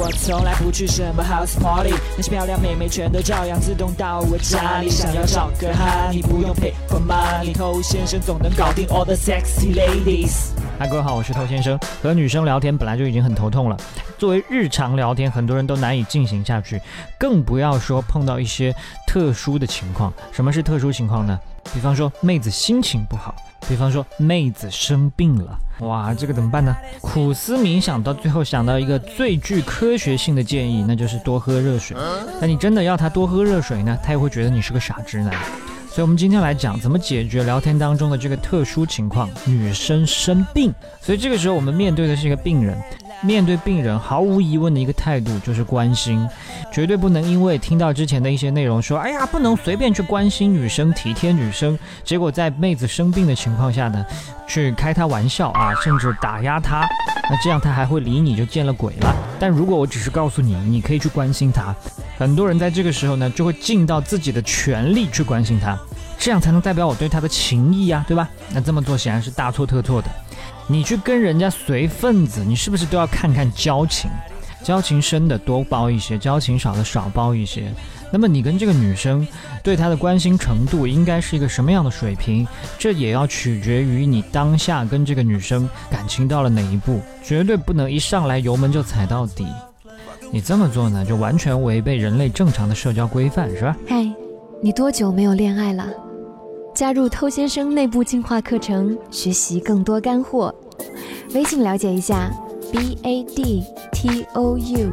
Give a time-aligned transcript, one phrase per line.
[0.00, 4.88] 我从来不去什么 house party，那些漂亮妹妹全都照样自动到我家里。
[4.88, 10.52] 想要找个哈，你不用 pay for money，偷先生总能搞定 all the sexy ladies。
[10.78, 11.78] 嗨，各位好，我是偷先生。
[12.02, 13.76] 和女生聊天本来就已经很头痛了，
[14.20, 16.78] 作为日常聊天，很多人都难以进行下去，
[17.18, 18.70] 更不要说碰到一些
[19.06, 20.12] 特殊的情况。
[20.30, 21.40] 什么是特殊情况呢？
[21.72, 23.34] 比方说妹子心情不好，
[23.66, 26.76] 比方说妹子生病了，哇，这个怎么办呢？
[27.00, 31.96] 苦思冥想，到最后想到一个最具科学性的建议，那就是多喝热水。
[32.42, 33.96] 那你真的要他多喝热水呢？
[34.04, 35.32] 他也会觉得你是个傻直男。
[35.88, 40.72] 所以，我们今天来讲怎么解决聊天当中的这个特殊情况，女生生病。
[41.00, 42.78] 所以，这个时候我们面对的是一个病人，
[43.22, 46.26] 面对病人，毫无疑问的一个态度就是关心，
[46.72, 54.04] 绝对不能因为听到之前的一些内容说，哎呀，不能随便去关心女生、体贴女生，结果在妹子生病的情况下呢，
[54.46, 56.88] 去开她玩笑啊，甚至打压她，
[57.30, 59.14] 那这样她还会理你就见了鬼了。
[59.38, 61.74] 但如果我只是告诉你，你可以去关心她。
[62.18, 65.78] 很多人在这个时候呢，就会尽到自己的全力去关心她，
[66.18, 68.28] 这样才能代表我对他的情谊啊，对吧？
[68.52, 70.08] 那这么做显然是大错特错的。
[70.70, 74.08] 你去跟人家随份子，你是不是都要看看交情？
[74.62, 77.72] 交情深的多包一些，交情少的少包一些。
[78.12, 79.26] 那么你跟这个女生
[79.64, 82.46] 对她的关心程度应该是一个什么样的水平？
[82.78, 89.44] 这也要取决于你当下跟这个女生感情到了哪一步，绝对不能一上来油门就踩到底。
[90.30, 93.76] 你这么做呢，就完全违背人类正常的社交规范，是吧？
[93.88, 94.08] 嗨，
[94.62, 95.84] 你多久没有恋爱了？
[96.80, 100.54] 加入偷先生内部进化课程，学习更多干货。
[101.34, 102.30] 微信了解一下
[102.72, 104.90] ，b a d t o u。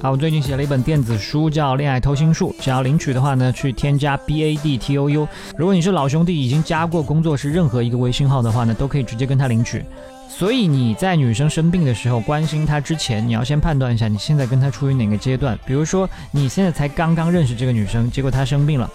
[0.00, 5.26] 好，我最近写了一本电子书，叫《恋爱偷心术》，想要领取的话呢，去添加 b a d t o u。
[5.56, 9.84] 如果你是老兄弟，已经加过工作室任何一个微信号的话呢，都可以直接跟他领取。
[10.28, 15.58] 所以你在女生生病的时候关心她之前，你要先判断一下你现在跟她处于哪个阶段。
[15.66, 18.88] 比如说你现在才刚刚认识这个女生，结果她生病了，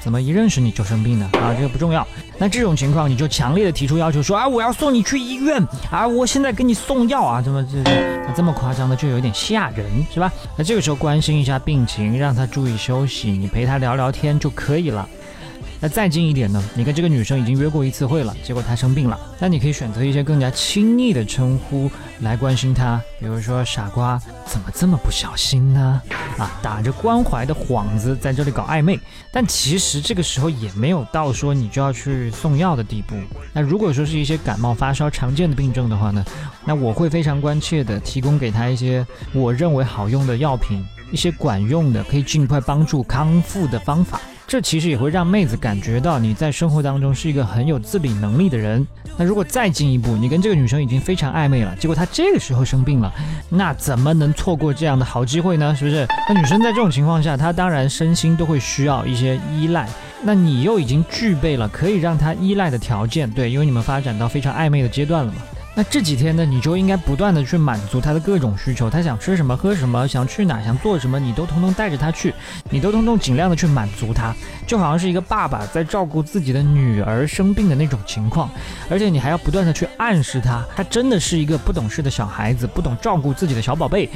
[0.00, 1.28] 怎么一认识你就生病呢？
[1.34, 2.06] 啊，这个不重要。
[2.38, 7.82] 那这种情况你就强烈的提出要求说啊，我要送你去医院啊，我现在给你送药啊，怎么这
[8.36, 10.30] 这么夸张的就有点吓人是吧？
[10.56, 15.08] 那这个时候关心一下病情，让他注意休息，你陪他聊聊天就可以了。
[15.84, 16.64] 那再近一点呢？
[16.74, 21.90] 你跟这个女生已经约过一次会了，结果她生病了，那你可以选择一些更加亲昵的称呼
[22.20, 24.18] 来关心她，比如说“傻瓜”，
[24.48, 26.00] 怎么这么不小心呢？
[26.38, 28.98] 啊，打着关怀的幌子在这里搞暧昧，
[29.30, 33.14] 但其实这个时候也没有到说你就要去送药的地步。
[33.52, 36.24] 那如果说是一些感冒发烧常见的病症的话呢，
[36.64, 44.18] 那我会非常关切的提供给她一些我认为好用的药品，一些管用的可以尽快帮助康复的方法。
[44.46, 48.86] 这其实也会让妹子感觉到你在生活当中是一个很有自理能力的人。
[49.16, 53.12] 那如果再进一步，你跟这个女生已经非常暧昧了，结果她这个时候生病了，
[53.48, 55.74] 那怎么能错过这样的好机会呢？
[55.74, 56.06] 是不是？
[56.28, 59.88] 那女生在这种情况下，她当然身心都会需要一些依赖。
[60.22, 65.38] 那你又已经具备了可以让她依赖的条件，对，因为你们发展到非常暧昧的阶段了嘛。
[65.76, 72.32] 那这几天呢，你就应该不断的去满足他的各种需求，他想吃什么喝什么，想去哪想做什么，你都通通带着他去，
[72.70, 74.32] 你都通通尽量的去满足他，
[74.68, 78.48] 就好像是一个爸爸在照顾自己的女儿生病的那种情况，
[78.88, 84.08] 而且你还要不断的去暗示他，他真的是一个不懂事的小孩子，不懂照顾自己的小宝贝。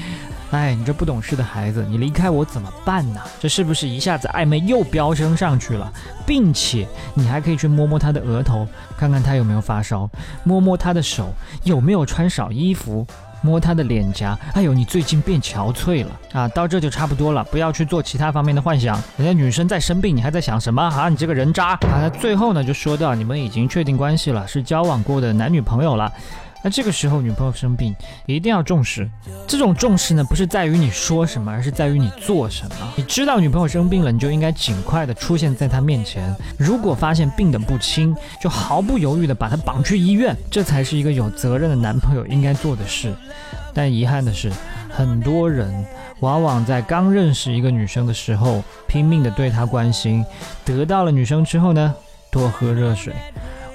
[0.51, 3.21] 哎，你这不懂事的孩子，你离开我怎么办呢？
[3.39, 5.93] 这是不是一下子暧昧又飙升上去了？
[6.27, 8.67] 并且你还可以去摸摸他的额头，
[8.97, 10.09] 看看他有没有发烧；
[10.45, 13.07] 摸摸他的手，有没有穿少衣服；
[13.43, 16.49] 摸他的脸颊，哎呦，你最近变憔悴了啊！
[16.49, 18.99] 到这就差不多了，不要去做其他方面的幻想。
[19.19, 21.11] 人家女生在生病，你还在想什么啊？
[21.11, 21.75] 你这个人渣！
[21.75, 26.11] 啊，那最后呢，就说到你们已经确定关系了，是交往过的男女朋友了。
[26.63, 27.95] 那这个时候，女朋友生病，
[28.27, 29.09] 一定要重视。
[29.47, 32.93] 这种重视呢，不是在于你说什么，而是在于你做什么。
[32.97, 36.35] 你知道女朋友生病了，你就应该尽快的出现在她面前。
[36.57, 43.15] 如果发现病得不轻，就毫不犹豫的把她绑去医院，这才是一个有责任的男朋友应该做的事。
[43.73, 44.51] 但遗憾的是，
[44.91, 45.73] 很多人
[46.21, 50.25] 往往在刚认识一个女生的时候，拼命的对她关心，
[50.65, 51.95] 得到了女生之后呢，
[52.33, 53.15] 多喝热水。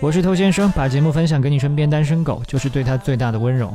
[0.03, 3.73] 我是偷先生，把节目分享给你身边单身狗，就是对他最大的温柔。